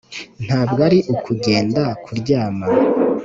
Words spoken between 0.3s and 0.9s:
ntabwo